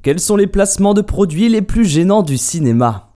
Quels 0.00 0.20
sont 0.20 0.36
les 0.36 0.46
placements 0.46 0.94
de 0.94 1.00
produits 1.00 1.48
les 1.48 1.60
plus 1.60 1.84
gênants 1.84 2.22
du 2.22 2.38
cinéma? 2.38 3.12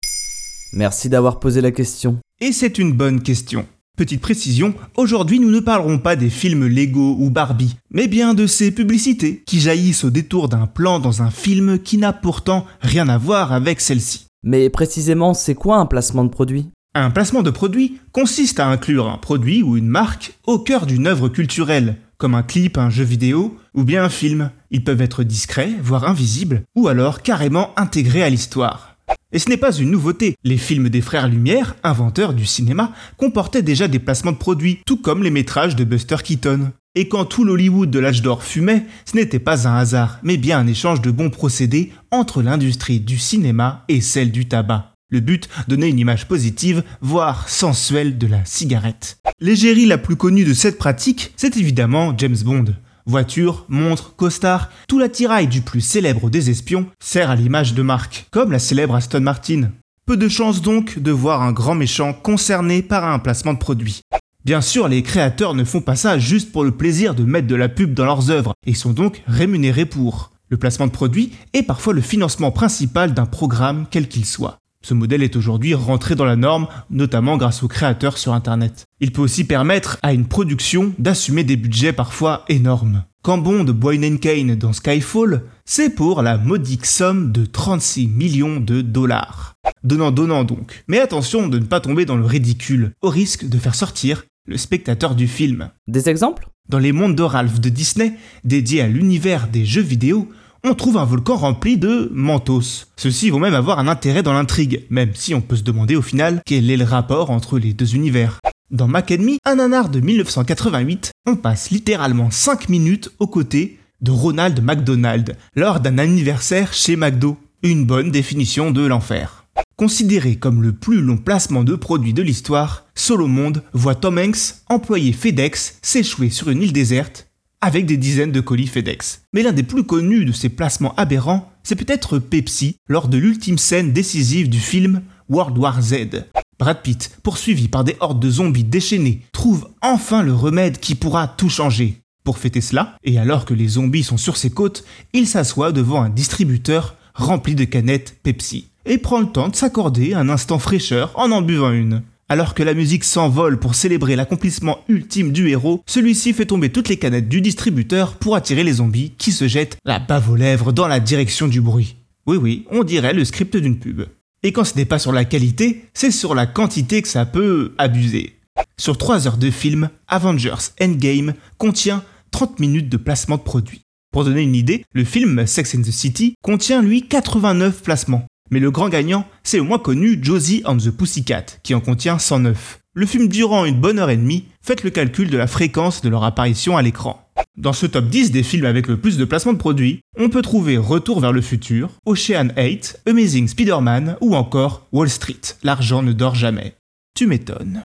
Merci 0.73 1.09
d'avoir 1.09 1.39
posé 1.39 1.61
la 1.61 1.71
question. 1.71 2.19
Et 2.41 2.51
c'est 2.51 2.77
une 2.77 2.93
bonne 2.93 3.23
question. 3.23 3.67
Petite 3.97 4.21
précision, 4.21 4.75
aujourd'hui 4.97 5.39
nous 5.39 5.53
ne 5.53 5.61
parlerons 5.61 5.99
pas 5.99 6.17
des 6.17 6.29
films 6.29 6.67
Lego 6.67 7.15
ou 7.21 7.31
Barbie, 7.31 7.77
mais 7.93 8.09
bien 8.09 8.35
de 8.35 8.49
ces 8.49 8.73
publicités 8.73 9.45
qui 9.47 9.61
jaillissent 9.61 10.03
au 10.03 10.11
détour 10.11 10.49
d'un 10.49 10.67
plan 10.67 10.99
dans 10.99 11.23
un 11.23 11.31
film 11.31 11.79
qui 11.79 11.99
n'a 11.99 12.13
pourtant 12.13 12.67
rien 12.81 13.09
à 13.09 13.17
voir 13.17 13.53
avec 13.53 13.81
celle-ci. 13.81 14.27
Mais 14.43 14.69
précisément, 14.69 15.35
c'est 15.35 15.55
quoi 15.55 15.77
un 15.77 15.87
placement 15.87 16.25
de 16.25 16.31
produit? 16.31 16.69
Un 16.95 17.11
placement 17.11 17.43
de 17.43 17.49
produit 17.49 18.01
consiste 18.13 18.61
à 18.61 18.67
inclure 18.67 19.09
un 19.09 19.17
produit 19.17 19.63
ou 19.63 19.79
une 19.79 19.89
marque 19.89 20.35
au 20.47 20.59
cœur 20.59 20.85
d'une 20.85 21.07
œuvre 21.07 21.31
culturelle, 21.31 21.97
comme 22.19 22.35
un 22.35 22.43
clip, 22.43 22.77
un 22.77 22.91
jeu 22.91 23.03
vidéo 23.03 23.57
ou 23.73 23.83
bien 23.85 24.05
un 24.05 24.11
film. 24.11 24.51
Ils 24.71 24.85
peuvent 24.85 25.01
être 25.01 25.25
discrets, 25.25 25.73
voire 25.83 26.07
invisibles, 26.07 26.65
ou 26.75 26.89
alors 26.89 27.23
carrément 27.23 27.73
intégrés 27.79 28.23
à 28.23 28.29
l'histoire. 28.29 28.97
Et 29.33 29.39
ce 29.39 29.49
n'est 29.49 29.57
pas 29.57 29.73
une 29.73 29.91
nouveauté, 29.91 30.37
les 30.45 30.59
films 30.59 30.91
des 30.91 31.01
frères 31.01 31.29
Lumière, 31.29 31.77
inventeurs 31.83 32.35
du 32.35 32.45
cinéma, 32.45 32.93
comportaient 33.17 33.63
déjà 33.63 33.89
des 33.89 33.99
placements 33.99 34.33
de 34.33 34.37
produits, 34.37 34.81
tout 34.85 34.99
comme 34.99 35.23
les 35.23 35.31
métrages 35.31 35.77
de 35.77 35.85
Buster 35.85 36.17
Keaton. 36.23 36.73
Et 36.95 37.09
quand 37.09 37.25
tout 37.25 37.45
l'Hollywood 37.45 37.91
de 37.91 37.99
l'âge 38.01 38.21
d'or 38.21 38.43
fumait, 38.43 38.85
ce 39.07 39.17
n'était 39.17 39.39
pas 39.39 39.67
un 39.67 39.79
hasard, 39.79 40.19
mais 40.23 40.37
bien 40.37 40.59
un 40.59 40.67
échange 40.67 41.01
de 41.01 41.11
bons 41.11 41.31
procédés 41.31 41.91
entre 42.11 42.43
l'industrie 42.43 43.01
du 43.01 43.17
cinéma 43.17 43.85
et 43.89 44.03
celle 44.03 44.31
du 44.31 44.47
tabac. 44.47 44.92
Le 45.13 45.21
but, 45.21 45.51
donner 45.69 45.89
une 45.89 45.99
image 45.99 46.27
positive, 46.27 46.83
voire 47.03 47.51
sensuelle 47.51 48.17
de 48.17 48.27
la 48.27 48.47
cigarette. 48.47 49.19
L'égérie 49.41 49.85
la 49.85 49.99
plus 49.99 50.17
connue 50.17 50.45
de 50.45 50.55
cette 50.55 50.79
pratique, 50.79 51.35
c'est 51.37 51.59
évidemment 51.59 52.15
James 52.17 52.39
Bond. 52.43 52.65
Voiture, 53.05 53.67
montre, 53.69 54.17
costard, 54.17 54.71
tout 54.89 54.99
l'attirail 54.99 55.49
du 55.49 55.61
plus 55.61 55.83
célèbre 55.83 56.31
des 56.31 56.49
espions 56.49 56.87
sert 56.99 57.29
à 57.29 57.37
l'image 57.37 57.75
de 57.75 57.83
marque, 57.83 58.27
comme 58.31 58.53
la 58.53 58.59
célèbre 58.59 58.95
Aston 58.95 59.21
Martin. 59.21 59.73
Peu 60.07 60.17
de 60.17 60.31
chance 60.31 60.63
donc 60.63 60.99
de 60.99 61.11
voir 61.11 61.43
un 61.43 61.53
grand 61.53 61.75
méchant 61.75 62.15
concerné 62.15 62.81
par 62.81 63.05
un 63.05 63.19
placement 63.19 63.53
de 63.53 63.59
produit. 63.59 64.01
Bien 64.47 64.63
sûr, 64.63 64.89
les 64.89 65.03
créateurs 65.03 65.55
ne 65.55 65.65
font 65.65 65.83
pas 65.83 65.95
ça 65.95 66.19
juste 66.19 66.53
pour 66.53 66.65
le 66.65 66.71
plaisir 66.71 67.15
de 67.15 67.25
mettre 67.25 67.49
de 67.49 67.55
la 67.55 67.69
pub 67.69 67.93
dans 67.93 68.07
leurs 68.07 68.31
œuvres, 68.31 68.55
et 68.67 68.73
sont 68.73 68.95
donc 68.95 69.23
rémunérés 69.27 69.85
pour. 69.85 70.31
Le 70.49 70.57
placement 70.57 70.87
de 70.87 70.93
produit 70.93 71.33
est 71.53 71.65
parfois 71.65 71.93
le 71.93 72.01
financement 72.01 72.51
principal 72.51 73.13
d'un 73.13 73.27
programme 73.27 73.87
quel 73.91 74.09
qu'il 74.09 74.25
soit. 74.25 74.57
Ce 74.83 74.95
modèle 74.95 75.23
est 75.23 75.37
aujourd'hui 75.37 75.75
rentré 75.75 76.17
dans 76.17 76.25
la 76.25 76.37
norme, 76.37 76.67
notamment 76.91 77.37
grâce 77.37 77.63
aux 77.63 77.69
créateurs 77.69 78.19
sur 78.19 78.35
Internet. 78.35 78.87
Il 79.01 79.13
peut 79.13 79.23
aussi 79.23 79.45
permettre 79.45 79.99
à 80.03 80.13
une 80.13 80.27
production 80.27 80.93
d'assumer 80.99 81.45
des 81.45 81.57
budgets 81.57 81.93
parfois 81.93 82.45
énormes. 82.49 83.05
Quand 83.23 83.39
Bond 83.39 83.65
Boyne 83.65 84.19
Kane 84.19 84.57
dans 84.57 84.73
Skyfall, 84.73 85.45
c'est 85.65 85.91
pour 85.95 86.23
la 86.23 86.39
modique 86.39 86.87
somme 86.87 87.31
de 87.31 87.45
36 87.45 88.09
millions 88.09 88.59
de 88.59 88.81
dollars. 88.81 89.55
Donnant 89.85 90.11
donnant 90.11 90.43
donc. 90.43 90.85
Mais 90.89 90.99
attention 90.99 91.47
de 91.47 91.61
ne 91.61 91.65
pas 91.65 91.79
tomber 91.79 92.05
dans 92.05 92.17
le 92.17 92.27
ridicule, 92.27 92.91
au 93.01 93.09
risque 93.09 93.49
de 93.49 93.59
faire 93.59 93.77
sortir 93.77 94.25
le 94.47 94.57
spectateur 94.57 95.15
du 95.15 95.29
film. 95.29 95.71
Des 95.87 96.09
exemples? 96.09 96.49
Dans 96.69 96.81
les 96.81 96.91
mondes 96.91 97.15
de 97.15 97.23
Ralph 97.23 97.61
de 97.61 97.69
Disney, 97.69 98.15
dédiés 98.43 98.81
à 98.81 98.89
l'univers 98.89 99.47
des 99.47 99.65
jeux 99.65 99.83
vidéo, 99.83 100.29
on 100.65 100.75
trouve 100.75 100.97
un 100.97 101.05
volcan 101.05 101.37
rempli 101.37 101.77
de 101.77 102.11
mentos. 102.15 102.87
Ceux-ci 102.97 103.31
vont 103.31 103.41
même 103.41 103.55
avoir 103.55 103.79
un 103.79 103.89
intérêt 103.89 104.23
dans 104.23 104.33
l'intrigue, 104.33 104.87
même 104.91 105.11
si 105.15 105.35
on 105.35 105.41
peut 105.41 105.57
se 105.57 105.63
demander 105.63 105.97
au 105.97 106.03
final 106.03 106.41
quel 106.47 106.71
est 106.71 106.77
le 106.77 106.85
rapport 106.85 107.31
entre 107.31 107.59
les 107.59 107.73
deux 107.73 107.95
univers. 107.95 108.39
Dans 108.71 108.89
Mac 108.89 109.13
un 109.45 109.55
nanar 109.57 109.89
de 109.89 110.01
1988, 110.01 111.13
on 111.27 111.37
passe 111.37 111.71
littéralement 111.71 112.31
5 112.31 112.69
minutes 112.69 113.11
aux 113.19 113.27
côtés 113.27 113.79
de 114.01 114.11
Ronald 114.11 114.63
McDonald 114.63 115.37
lors 115.55 115.81
d'un 115.81 115.99
anniversaire 115.99 116.73
chez 116.73 116.97
McDo. 116.97 117.37
Une 117.63 117.85
bonne 117.85 118.11
définition 118.11 118.71
de 118.71 118.85
l'enfer. 118.85 119.45
Considéré 119.77 120.37
comme 120.37 120.63
le 120.63 120.73
plus 120.73 121.01
long 121.01 121.17
placement 121.17 121.65
de 121.65 121.75
produits 121.75 122.15
de 122.15 122.23
l'histoire, 122.23 122.87
Solo 122.95 123.27
Monde 123.27 123.63
voit 123.73 123.95
Tom 123.95 124.19
Hanks, 124.19 124.55
employé 124.69 125.13
FedEx, 125.13 125.79
s'échouer 125.83 126.31
sur 126.31 126.51
une 126.51 126.63
île 126.63 126.73
déserte 126.73 127.29
avec 127.63 127.87
des 127.87 127.97
dizaines 127.97 128.33
de 128.33 128.41
colis 128.41 128.67
FedEx. 128.67 129.23
Mais 129.33 129.43
l'un 129.43 129.53
des 129.53 129.63
plus 129.63 129.85
connus 129.85 130.27
de 130.27 130.33
ces 130.33 130.49
placements 130.49 130.95
aberrants, 130.97 131.51
c'est 131.63 131.77
peut-être 131.77 132.19
Pepsi 132.19 132.77
lors 132.89 133.09
de 133.09 133.17
l'ultime 133.17 133.57
scène 133.57 133.93
décisive 133.93 134.51
du 134.51 134.59
film 134.59 135.03
World 135.31 135.57
War 135.57 135.81
Z. 135.81 136.25
Brad 136.59 136.83
Pitt, 136.83 137.17
poursuivi 137.23 137.69
par 137.69 137.85
des 137.85 137.97
hordes 138.01 138.21
de 138.21 138.31
zombies 138.31 138.65
déchaînés, 138.65 139.23
trouve 139.33 139.69
enfin 139.81 140.23
le 140.23 140.35
remède 140.35 140.79
qui 140.79 140.95
pourra 140.97 141.29
tout 141.29 141.49
changer. 141.49 142.03
Pour 142.25 142.39
fêter 142.39 142.61
cela, 142.61 142.97
et 143.03 143.19
alors 143.19 143.45
que 143.45 143.55
les 143.55 143.69
zombies 143.69 144.05
sont 144.05 144.17
sur 144.17 144.37
ses 144.37 144.51
côtes, 144.51 144.85
il 145.13 145.27
s'assoit 145.27 145.73
devant 145.73 146.03
un 146.03 146.09
distributeur 146.11 146.97
rempli 147.15 147.55
de 147.55 147.65
canettes 147.65 148.17
Pepsi, 148.23 148.69
et 148.87 148.99
prend 148.99 149.21
le 149.21 149.27
temps 149.27 149.49
de 149.49 149.57
s'accorder 149.57 150.15
un 150.15 150.29
instant 150.29 150.59
fraîcheur 150.59 151.13
en 151.15 151.31
en 151.31 151.43
buvant 151.43 151.73
une. 151.73 152.03
Alors 152.33 152.55
que 152.55 152.63
la 152.63 152.73
musique 152.73 153.05
s'envole 153.05 153.59
pour 153.59 153.75
célébrer 153.75 154.17
l'accomplissement 154.17 154.79
ultime 154.89 155.33
du 155.33 155.51
héros, 155.51 155.83
celui-ci 155.87 156.33
fait 156.33 156.47
tomber 156.47 156.71
toutes 156.71 156.89
les 156.89 156.97
canettes 156.97 157.29
du 157.29 157.43
distributeur 157.43 158.15
pour 158.15 158.37
attirer 158.37 158.65
les 158.65 158.73
zombies 158.73 159.13
qui 159.19 159.33
se 159.33 159.47
jettent 159.49 159.77
la 159.85 159.99
bave 159.99 160.31
aux 160.31 160.37
lèvres 160.37 160.73
dans 160.73 160.89
la 160.89 160.99
direction 160.99 161.47
du 161.47 161.61
bruit. 161.61 161.97
Oui 162.27 162.39
oui, 162.39 162.65
on 162.71 162.85
dirait 162.85 163.13
le 163.13 163.27
script 163.27 163.55
d'une 163.59 163.79
pub. 163.79 164.07
Et 164.43 164.51
quand 164.51 164.65
ce 164.65 164.77
n'est 164.77 164.87
pas 164.87 164.99
sur 164.99 165.13
la 165.13 165.27
qualité, 165.27 165.85
c'est 165.93 166.11
sur 166.11 166.35
la 166.35 166.47
quantité 166.47 167.03
que 167.03 167.09
ça 167.09 167.27
peut 167.27 167.75
abuser. 167.77 168.39
Sur 168.79 168.97
3 168.97 169.27
heures 169.27 169.37
de 169.37 169.51
film, 169.51 169.91
Avengers 170.09 170.71
Endgame 170.81 171.35
contient 171.59 172.03
30 172.31 172.61
minutes 172.61 172.89
de 172.89 172.97
placement 172.97 173.37
de 173.37 173.43
produits. 173.43 173.83
Pour 174.11 174.25
donner 174.25 174.41
une 174.41 174.55
idée, 174.55 174.87
le 174.95 175.05
film 175.05 175.47
Sex 175.47 175.75
and 175.75 175.83
the 175.83 175.91
City 175.91 176.35
contient 176.43 176.81
lui 176.81 177.07
89 177.09 177.83
placements. 177.83 178.25
Mais 178.51 178.61
le 178.61 178.71
grand 178.71 178.89
gagnant, 178.89 179.27
c'est 179.43 179.57
le 179.57 179.63
moins 179.63 179.79
connu 179.79 180.19
Josie 180.23 180.63
and 180.65 180.79
the 180.79 180.91
Pussycat, 180.91 181.47
qui 181.63 181.75
en 181.75 181.81
contient 181.81 182.19
109. 182.19 182.81
Le 182.95 183.07
film 183.07 183.29
durant 183.29 183.65
une 183.65 183.81
bonne 183.81 183.99
heure 183.99 184.11
et 184.11 184.17
demie, 184.17 184.45
faites 184.61 184.85
le 184.85 184.91
calcul 184.91 185.31
de 185.31 185.39
la 185.39 185.47
fréquence 185.47 186.03
de 186.03 186.11
leur 186.11 186.25
apparition 186.25 186.77
à 186.77 186.83
l'écran. 186.83 187.27
Dans 187.57 187.73
ce 187.73 187.87
top 187.87 188.09
10 188.09 188.31
des 188.31 188.43
films 188.43 188.67
avec 188.67 188.87
le 188.87 188.99
plus 188.99 189.17
de 189.17 189.25
placements 189.25 189.55
de 189.55 189.59
produits, 189.59 190.01
on 190.19 190.29
peut 190.29 190.43
trouver 190.43 190.77
Retour 190.77 191.21
vers 191.21 191.33
le 191.33 191.41
futur, 191.41 191.91
Ocean 192.05 192.49
8, 192.57 193.01
Amazing 193.07 193.49
Spider-Man 193.49 194.17
ou 194.21 194.37
encore 194.37 194.87
Wall 194.93 195.09
Street, 195.09 195.41
l'argent 195.63 196.03
ne 196.03 196.13
dort 196.13 196.35
jamais. 196.35 196.75
Tu 197.15 197.27
m'étonnes. 197.27 197.83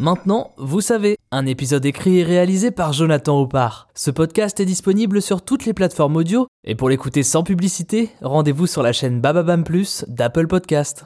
Maintenant, 0.00 0.52
vous 0.56 0.80
savez, 0.80 1.18
un 1.30 1.44
épisode 1.44 1.84
écrit 1.84 2.20
et 2.20 2.24
réalisé 2.24 2.70
par 2.70 2.94
Jonathan 2.94 3.38
Oppard. 3.38 3.86
Ce 3.94 4.10
podcast 4.10 4.58
est 4.58 4.64
disponible 4.64 5.20
sur 5.20 5.42
toutes 5.42 5.66
les 5.66 5.74
plateformes 5.74 6.16
audio, 6.16 6.46
et 6.64 6.74
pour 6.74 6.88
l'écouter 6.88 7.22
sans 7.22 7.42
publicité, 7.42 8.08
rendez-vous 8.22 8.66
sur 8.66 8.82
la 8.82 8.94
chaîne 8.94 9.20
Bababam 9.20 9.62
Plus 9.62 10.06
d'Apple 10.08 10.46
Podcast. 10.46 11.04